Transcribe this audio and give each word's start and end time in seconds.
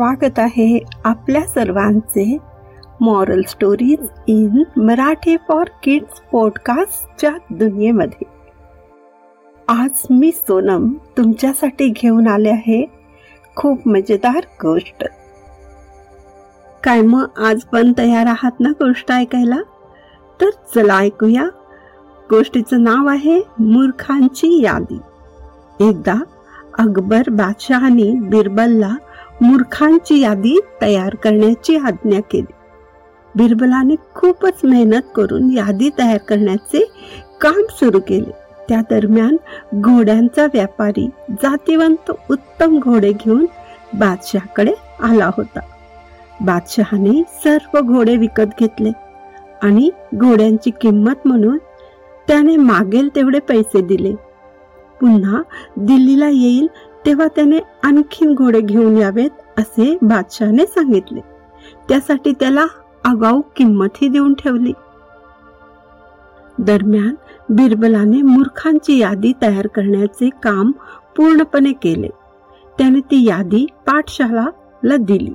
स्वागत 0.00 0.38
आहे 0.38 0.84
आपल्या 1.04 1.46
सर्वांचे 1.46 2.38
moral 3.00 3.42
stories 3.48 4.06
in 4.26 4.62
Marathi 4.76 5.36
for 5.36 5.64
kids 5.82 6.20
पॉडकास्टच्या 6.32 7.30
दुनियेमध्ये. 7.50 8.24
आज 9.68 9.90
मी 10.10 10.32
सोनम 10.32 10.92
तुमच्यासाठी 11.16 11.88
घेऊन 11.88 12.28
आले 12.28 12.50
आहे 12.50 12.90
खूप 13.56 13.88
मजेदार 13.88 14.38
गोष्ट. 14.38 15.04
काय 16.84 17.00
मग 17.00 17.26
आज 17.36 17.60
पण 17.60 17.92
तयार 17.98 18.26
आहात 18.26 18.60
ना 18.60 18.68
गोष्ट 18.68 19.12
ऐकायला? 19.12 19.62
तर 20.40 20.50
चला 20.74 20.98
ऐकूया. 20.98 21.44
गोष्टीचं 22.30 22.82
नाव 22.82 23.08
आहे 23.08 23.40
मूर्खांची 23.58 24.62
यादी. 24.62 24.98
एकदा 25.88 26.14
अकबर 26.78 27.22
बादशहाने 27.30 28.20
बिरबलला 28.20 28.94
मूर्खांची 29.40 30.20
यादी 30.20 30.60
तयार 30.82 31.14
करण्याची 31.14 31.76
आज्ञा 31.76 32.20
केली. 32.20 32.52
बिरबलाने 33.34 33.94
खूपच 34.14 34.64
मेहनत 34.64 35.02
करून 35.14 35.50
यादी 35.50 35.90
तयार 35.98 36.16
करण्याचे 36.16 36.84
काम 37.40 37.62
सुरू 37.70 38.00
केले. 38.00 38.30
त्या 38.68 38.80
दरम्यान 38.90 39.36
घोड्यांचा 39.74 40.44
व्यापारी 40.44 41.08
जातीवंत 41.30 42.10
उत्तम 42.30 42.78
घोडे 42.78 43.12
घेऊन 43.12 43.46
बादशहाकडे 43.94 44.72
आला 45.02 45.30
होता. 45.36 45.60
बादशहाने 46.40 47.22
सर्व 47.44 47.80
घोडे 47.80 48.16
विकत 48.16 48.50
घेतले 48.60 48.90
आणि 49.62 49.90
घोड्यांची 50.14 50.70
किंमत 50.70 51.26
म्हणून 51.26 51.58
त्याने 52.28 52.56
मागेल 52.56 53.08
तेवढे 53.14 53.38
पैसे 53.38 53.80
दिले. 53.80 54.14
पुन्हा 55.00 55.42
दिल्लीला 55.76 56.28
येईल 56.28 56.66
तेव्हा 57.06 57.26
त्याने 57.26 57.58
आणखीन 57.82 58.34
घोडे 58.34 58.60
घेऊन 58.60 58.96
यावेत 58.96 59.30
असे 59.58 59.98
बादशहाने 60.02 60.66
सांगितले. 60.66 61.20
त्यासाठी 61.88 62.32
त्याला 62.32 62.66
आगाऊ 63.04 63.40
किंमतही 63.56 64.08
देऊन 64.08 64.34
ठेवली. 64.34 64.72
दरम्यान 66.58 67.14
बिरबलाने 67.48 68.22
मूर्खांची 68.22 68.98
यादी 68.98 69.32
तयार 69.42 69.66
करण्याचे 69.66 70.28
काम 70.28 70.70
पूर्णपणे 71.16 71.72
केले. 71.72 72.08
त्याने 72.78 73.00
ती 73.00 73.24
यादी 73.24 73.66
पाठशालाला 73.86 74.96
दिली. 74.96 75.34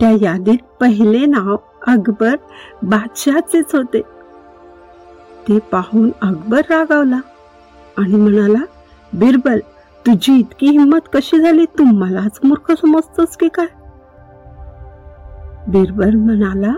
त्या 0.00 0.10
यादीत 0.10 0.58
पहिले 0.80 1.26
नाव 1.26 1.56
अकबर 1.86 2.36
बादशहाचेच 2.82 3.74
होते. 3.74 4.02
ते 5.48 5.58
पाहून 5.58 6.10
अकबर 6.22 6.58
रागावला 6.58 7.18
आणि 7.98 8.16
म्हणाला 8.16 8.64
बिरबल 9.12 9.58
तुझी 10.06 10.38
इतकी 10.38 10.66
हिंमत 10.66 11.00
कशी 11.14 11.40
झाली 11.40 11.64
तू 11.64 11.84
मलाच 11.84 12.40
मूर्ख 12.44 12.72
समजतोस 12.72 13.36
की 13.36 13.48
काय? 13.48 13.66
बिरबल 15.68 16.14
म्हणाला 16.14 16.72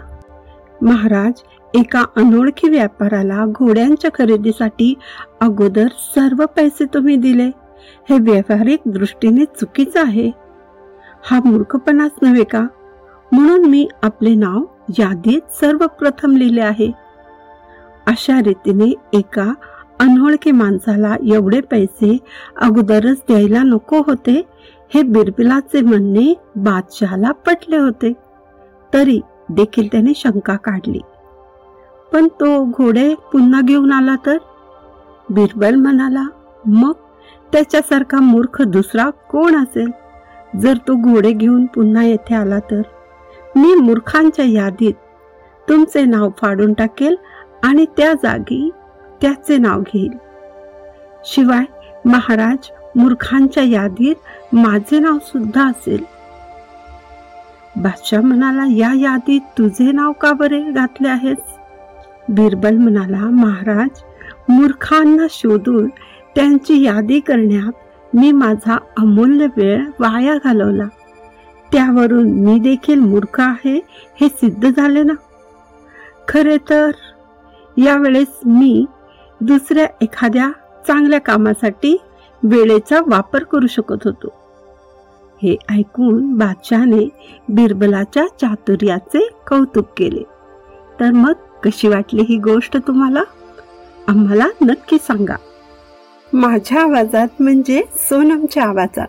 महाराज 0.82 1.32
एका 1.74 2.04
अनोळखी 2.16 2.68
व्यापाराला 2.68 3.44
घोड्यांच्या 3.46 4.10
खरेदीसाठी 4.14 4.94
अगोदर 5.40 5.86
सर्व 5.88 6.46
पैसे 6.56 6.84
तुम्ही 6.84 7.16
दिले. 7.16 7.50
हे 8.10 8.18
व्यावहारिक 8.18 8.80
दृष्टीने 8.86 9.44
चुकीचं 9.44 10.02
आहे. 10.02 10.30
हा 11.30 11.40
मूर्खपणाच 11.44 12.10
नव्हे 12.22 12.44
का? 12.44 12.66
म्हणून 13.32 13.64
मी 13.64 13.88
आपले 14.02 14.34
नाव 14.34 14.64
यादीत 14.98 15.40
सर्वप्रथम 15.50 16.36
लिहिले 16.36 16.60
आहे. 16.60 16.92
अशा 18.06 18.40
रीतीने 18.40 18.94
एका 19.12 19.52
अनोळखी 20.04 20.50
माणसाला 20.50 21.16
एवढे 21.32 21.60
पैसे 21.60 22.18
अगोदरच 22.56 23.16
द्यायला 23.28 23.62
नको 23.62 23.98
होते 24.06 24.42
हे 24.94 25.02
बिरबिलाचे 25.02 25.80
म्हणणे 25.80 26.34
बादशहाला 26.56 27.32
पटले 27.32 27.76
होते. 27.76 28.12
तरी 28.94 29.20
देखील 29.48 29.88
त्याने 29.92 30.12
शंका 30.16 30.56
काढली. 30.56 31.00
पण 32.12 32.26
तो 32.26 32.64
घोडे 32.64 33.14
पुन्हा 33.14 33.60
घेऊन 33.60 33.92
आला 33.92 34.16
तर? 34.26 34.36
बिरबल 35.30 35.74
म्हणाला 35.74 36.24
मग 36.66 36.92
त्याच्यासारखा 37.52 38.20
मूर्ख 38.20 38.62
दुसरा 38.62 39.10
कोण 39.10 39.56
असेल? 39.56 39.90
जर 40.60 40.76
तो 40.76 40.94
घोडे 40.94 41.32
घेऊन 41.32 41.66
पुन्हा 41.66 42.04
येथे 42.04 42.34
आला 42.34 42.58
तर? 42.58 42.82
मी 43.56 43.74
मूर्खांच्या 43.74 44.44
यादीत 44.44 44.94
तुमचे 45.68 46.04
नाव 46.04 46.30
फाडून 46.38 46.72
टाकेल 46.72 47.16
आणि 47.62 47.84
त्या 47.96 48.12
जागी 48.12 48.70
त्याचे 49.24 49.58
नाव 49.58 49.80
घेईल. 49.80 50.10
शिवाय 51.24 51.64
महाराज 52.04 52.70
मूर्खांच्या 52.96 53.62
यादीत 53.62 54.14
माझे 54.54 54.98
नाव 54.98 55.18
सुद्धा 55.18 55.68
असेल. 55.68 56.04
बादशाह 57.76 58.20
म्हणाला 58.20 58.64
या 58.66 58.94
यादीत 58.94 59.40
तुझे 59.40 59.92
नाव 59.92 60.12
का 60.12 60.32
बरे 60.32 60.62
घातले 60.62 61.08
आहेस? 61.08 61.56
बिरबल 62.28 62.76
म्हणाला 62.76 63.18
महाराज 63.18 64.02
मूर्खांना 64.48 65.26
शोधून 65.30 65.88
त्यांची 66.34 66.82
यादी 66.82 67.20
करण्यात 67.20 67.72
मी 68.16 68.32
माझा 68.32 68.78
अमूल्य 68.96 69.46
वेळ 69.56 69.84
वाया 70.00 70.34
घालवला. 70.44 70.86
त्यावरून 71.72 72.28
मी 72.28 72.58
देखील 72.58 73.00
मूर्ख 73.00 73.40
आहे 73.40 73.80
हे 74.20 74.28
सिद्ध 74.28 74.68
झाले 74.68 75.02
ना? 75.02 75.14
खरे 76.28 76.56
तर 76.70 76.90
यावेळेस 77.76 78.40
मी 78.46 78.84
दुसऱ्या 79.40 79.86
एखाद्या 80.00 80.50
चांगल्या 80.86 81.20
कामासाठी 81.20 82.00
वेळेचा 82.42 83.00
वापर 83.06 83.42
करू 83.42 83.66
शकत 83.66 83.96
होतो. 84.04 84.28
हे 85.42 85.56
ऐकून 85.70 86.34
बादशहाने 86.34 87.08
बिरबलाच्या 87.48 88.26
चातुर्याचे 88.40 89.28
कौतुक 89.48 89.86
केले. 89.96 90.22
तर 91.00 91.10
मग 91.10 91.32
कशी 91.62 91.88
वाटली 91.88 92.22
ही 92.22 92.38
गोष्ट 92.38 92.76
तुम्हाला? 92.76 93.22
आम्हाला 94.08 94.48
नक्की 94.62 94.96
सांगा. 95.00 95.36
माझ्या 96.32 96.82
आवाजात 96.82 97.28
म्हणजे 97.40 97.82
सोनमच्या 97.94 98.64
आवाजात. 98.64 99.08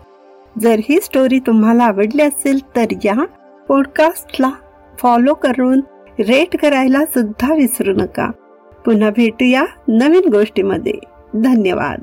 जर 0.58 0.76
ही 0.88 1.00
स्टोरी 1.00 1.38
तुम्हाला 1.38 1.84
आवडली 1.84 2.22
असेल 2.22 2.58
तर 2.76 2.84
या 3.04 3.24
पॉडकास्टला 3.68 4.50
फॉलो 4.98 5.34
करून 5.34 5.80
रेट 6.18 6.56
करायला 6.62 7.04
सुद्धा 7.04 7.54
विसरू 7.54 7.92
नका. 7.92 8.30
पुन्हा 8.86 9.10
भेटूया 9.10 9.64
नवीन 9.88 10.28
गोष्टीमध्ये. 10.28 10.92
धन्यवाद. 11.34 12.02